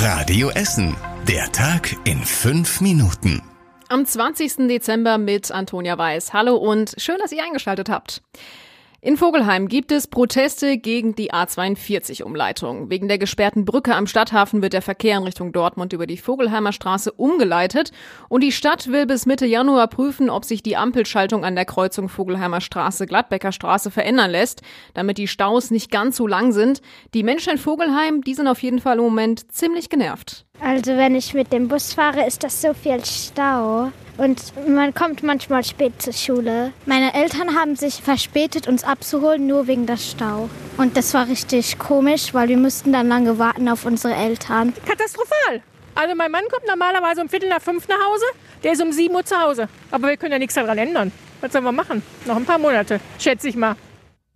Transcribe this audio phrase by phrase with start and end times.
[0.00, 0.96] Radio Essen.
[1.26, 3.42] Der Tag in fünf Minuten.
[3.88, 4.68] Am 20.
[4.68, 6.32] Dezember mit Antonia Weiß.
[6.32, 8.22] Hallo und schön, dass ihr eingeschaltet habt.
[9.00, 12.90] In Vogelheim gibt es Proteste gegen die A42-Umleitung.
[12.90, 16.72] Wegen der gesperrten Brücke am Stadthafen wird der Verkehr in Richtung Dortmund über die Vogelheimer
[16.72, 17.92] Straße umgeleitet
[18.28, 22.08] und die Stadt will bis Mitte Januar prüfen, ob sich die Ampelschaltung an der Kreuzung
[22.08, 24.62] Vogelheimer Straße Gladbecker Straße verändern lässt,
[24.94, 26.82] damit die Staus nicht ganz so lang sind.
[27.14, 30.44] Die Menschen in Vogelheim, die sind auf jeden Fall im Moment ziemlich genervt.
[30.60, 33.92] Also wenn ich mit dem Bus fahre, ist das so viel Stau.
[34.18, 36.72] Und man kommt manchmal spät zur Schule.
[36.86, 40.50] Meine Eltern haben sich verspätet, uns abzuholen, nur wegen des Stau.
[40.76, 44.74] Und das war richtig komisch, weil wir mussten dann lange warten auf unsere Eltern.
[44.84, 45.62] Katastrophal.
[45.94, 48.24] Also mein Mann kommt normalerweise um Viertel nach fünf nach Hause.
[48.64, 49.68] Der ist um sieben Uhr zu Hause.
[49.92, 51.12] Aber wir können ja nichts daran ändern.
[51.40, 52.02] Was sollen wir machen?
[52.26, 53.76] Noch ein paar Monate, schätze ich mal.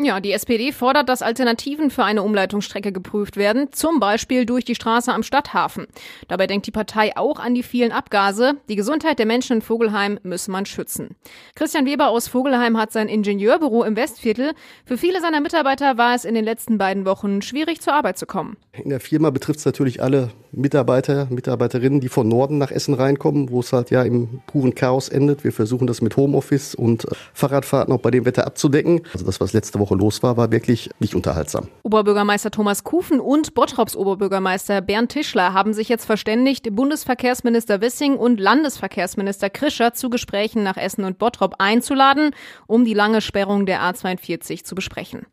[0.04, 4.74] Ja, die SPD fordert, dass Alternativen für eine Umleitungsstrecke geprüft werden, zum Beispiel durch die
[4.74, 5.86] Straße am Stadthafen.
[6.26, 8.54] Dabei denkt die Partei auch an die vielen Abgase.
[8.68, 11.14] Die Gesundheit der Menschen in Vogelheim müsse man schützen.
[11.54, 14.54] Christian Weber aus Vogelheim hat sein Ingenieurbüro im Westviertel.
[14.84, 18.26] Für viele seiner Mitarbeiter war es in den letzten beiden Wochen schwierig, zur Arbeit zu
[18.26, 18.56] kommen.
[18.72, 23.50] In der Firma betrifft es natürlich alle Mitarbeiter, Mitarbeiterinnen, die von Norden nach Essen reinkommen,
[23.50, 25.44] wo es halt ja im puren Chaos endet.
[25.44, 29.02] Wir versuchen das mit Homeoffice und Fahrradfahrten auch bei dem Wetter abzudecken.
[29.12, 31.68] Also das, was letzte Woche Woche los war, war wirklich nicht unterhaltsam.
[31.82, 38.40] Oberbürgermeister Thomas Kufen und Bottrops Oberbürgermeister Bernd Tischler haben sich jetzt verständigt, Bundesverkehrsminister Wissing und
[38.40, 42.30] Landesverkehrsminister Krischer zu Gesprächen nach Essen und Bottrop einzuladen,
[42.66, 45.26] um die lange Sperrung der A42 zu besprechen.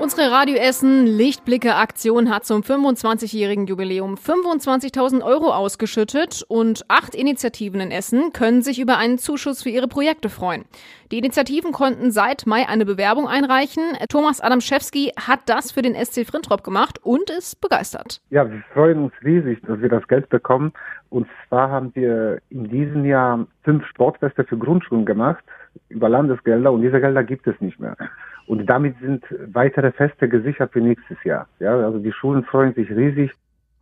[0.00, 7.80] Unsere Radio Essen Lichtblicke Aktion hat zum 25-jährigen Jubiläum 25.000 Euro ausgeschüttet und acht Initiativen
[7.80, 10.64] in Essen können sich über einen Zuschuss für ihre Projekte freuen.
[11.12, 13.82] Die Initiativen konnten seit Mai eine Bewerbung einreichen.
[14.08, 18.20] Thomas Adamszewski hat das für den SC Frintrop gemacht und ist begeistert.
[18.30, 20.72] Ja, wir freuen uns riesig, dass wir das Geld bekommen.
[21.08, 25.44] Und zwar haben wir in diesem Jahr fünf Sportfeste für Grundschulen gemacht
[25.88, 27.96] über Landesgelder und diese Gelder gibt es nicht mehr.
[28.46, 31.48] Und damit sind weitere Feste gesichert für nächstes Jahr.
[31.60, 33.32] Ja, also die Schulen freuen sich riesig.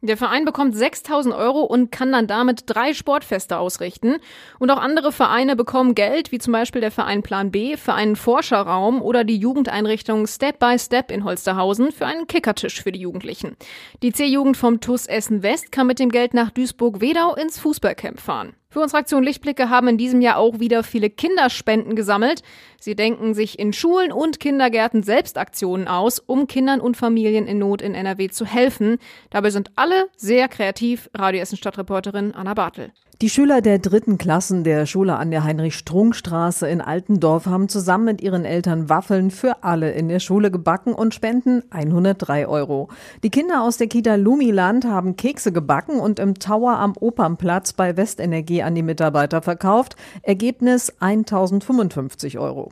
[0.04, 4.16] Der Verein bekommt 6000 Euro und kann dann damit drei Sportfeste ausrichten.
[4.58, 8.16] Und auch andere Vereine bekommen Geld, wie zum Beispiel der Verein Plan B für einen
[8.16, 13.56] Forscherraum oder die Jugendeinrichtung Step by Step in Holsterhausen für einen Kickertisch für die Jugendlichen.
[14.02, 18.54] Die C-Jugend vom TUS Essen West kann mit dem Geld nach Duisburg-Wedau ins Fußballcamp fahren.
[18.72, 22.42] Für unsere Aktion Lichtblicke haben in diesem Jahr auch wieder viele Kinderspenden gesammelt.
[22.80, 27.58] Sie denken sich in Schulen und Kindergärten selbst Aktionen aus, um Kindern und Familien in
[27.58, 28.96] Not in NRW zu helfen.
[29.28, 31.10] Dabei sind alle sehr kreativ.
[31.12, 32.92] Radio Essen Stadtreporterin Anna Bartel.
[33.22, 38.20] Die Schüler der dritten Klassen der Schule an der Heinrich-Strunk-Straße in Altendorf haben zusammen mit
[38.20, 42.88] ihren Eltern Waffeln für alle in der Schule gebacken und spenden 103 Euro.
[43.22, 47.96] Die Kinder aus der Kita Lumiland haben Kekse gebacken und im Tower am Opernplatz bei
[47.96, 49.94] Westenergie an die Mitarbeiter verkauft.
[50.22, 52.70] Ergebnis 1055 Euro.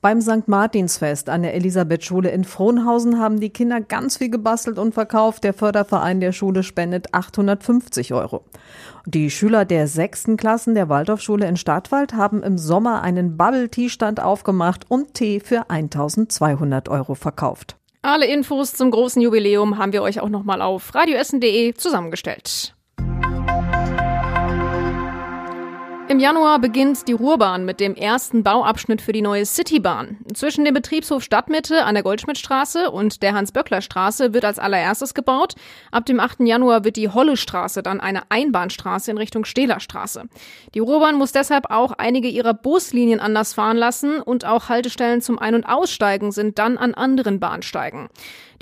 [0.00, 0.48] Beim St.
[0.48, 5.44] Martinsfest an der Elisabeth-Schule in Frohnhausen haben die Kinder ganz viel gebastelt und verkauft.
[5.44, 8.42] Der Förderverein der Schule spendet 850 Euro.
[9.06, 14.84] Die Schüler der sechsten Klassen der Waldorfschule in Stadtwald haben im Sommer einen Bubble-Tea-Stand aufgemacht
[14.88, 17.76] und Tee für 1200 Euro verkauft.
[18.02, 22.74] Alle Infos zum großen Jubiläum haben wir euch auch nochmal auf radioessen.de zusammengestellt.
[26.12, 30.18] Im Januar beginnt die Ruhrbahn mit dem ersten Bauabschnitt für die neue Citybahn.
[30.34, 35.54] Zwischen dem Betriebshof Stadtmitte an der Goldschmidtstraße und der Hans-Böckler-Straße wird als allererstes gebaut.
[35.90, 36.40] Ab dem 8.
[36.40, 40.24] Januar wird die Holle-Straße dann eine Einbahnstraße in Richtung Stehlerstraße.
[40.74, 45.38] Die Ruhrbahn muss deshalb auch einige ihrer Buslinien anders fahren lassen und auch Haltestellen zum
[45.38, 48.10] Ein- und Aussteigen sind dann an anderen Bahnsteigen.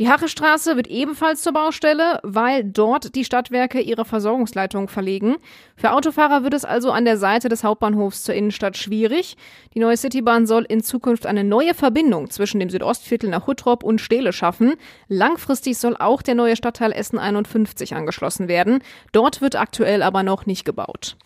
[0.00, 5.36] Die Hachestraße wird ebenfalls zur Baustelle, weil dort die Stadtwerke ihre Versorgungsleitung verlegen.
[5.76, 9.36] Für Autofahrer wird es also an der Seite des Hauptbahnhofs zur Innenstadt schwierig.
[9.74, 14.00] Die neue Citybahn soll in Zukunft eine neue Verbindung zwischen dem Südostviertel nach Huttrop und
[14.00, 14.76] Stehle schaffen.
[15.08, 18.82] Langfristig soll auch der neue Stadtteil Essen 51 angeschlossen werden.
[19.12, 21.18] Dort wird aktuell aber noch nicht gebaut.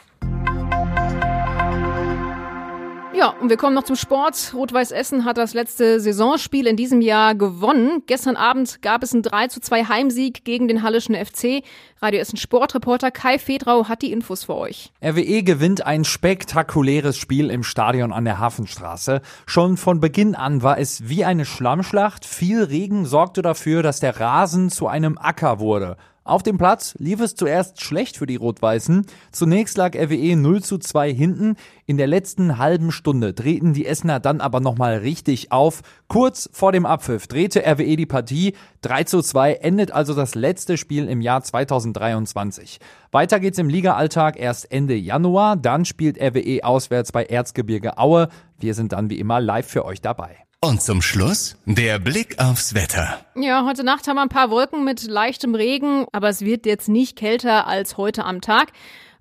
[3.16, 4.52] Ja, und wir kommen noch zum Sport.
[4.55, 8.02] Rot-Weiß Essen hat das letzte Saisonspiel in diesem Jahr gewonnen.
[8.06, 11.62] Gestern Abend gab es einen 3 zu 2 Heimsieg gegen den Hallischen FC.
[12.02, 14.90] Radio Essen Sportreporter Kai Fedrau hat die Infos für euch.
[15.00, 19.22] RWE gewinnt ein spektakuläres Spiel im Stadion an der Hafenstraße.
[19.46, 22.25] Schon von Beginn an war es wie eine Schlammschlacht.
[22.25, 25.96] Viel Regen sorgte dafür, dass der Rasen zu einem Acker wurde.
[26.26, 29.04] Auf dem Platz lief es zuerst schlecht für die Rot-Weißen.
[29.30, 31.56] Zunächst lag RWE 0 zu 2 hinten.
[31.84, 35.82] In der letzten halben Stunde drehten die Essener dann aber nochmal richtig auf.
[36.08, 38.54] Kurz vor dem Abpfiff drehte RWE die Partie.
[38.80, 42.80] 3 zu 2 endet also das letzte Spiel im Jahr 2023.
[43.10, 45.56] Weiter geht's im Liga-Alltag erst Ende Januar.
[45.56, 48.28] Dann spielt RWE auswärts bei Erzgebirge Aue.
[48.58, 50.38] Wir sind dann wie immer live für euch dabei.
[50.64, 53.20] Und zum Schluss der Blick aufs Wetter.
[53.34, 56.88] Ja, heute Nacht haben wir ein paar Wolken mit leichtem Regen, aber es wird jetzt
[56.88, 58.72] nicht kälter als heute am Tag.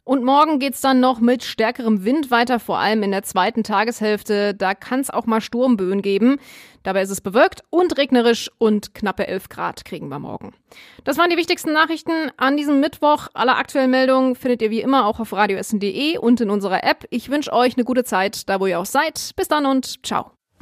[0.06, 4.54] Und morgen geht's dann noch mit stärkerem Wind weiter, vor allem in der zweiten Tageshälfte.
[4.54, 6.38] Da kann es auch mal Sturmböen geben.
[6.82, 10.54] Dabei ist es bewölkt und regnerisch und knappe 11 Grad kriegen wir morgen.
[11.04, 13.28] Das waren die wichtigsten Nachrichten an diesem Mittwoch.
[13.34, 17.06] Alle aktuellen Meldungen findet ihr wie immer auch auf radioessen.de und in unserer App.
[17.10, 19.32] Ich wünsche euch eine gute Zeit, da wo ihr auch seid.
[19.36, 20.32] Bis dann und ciao.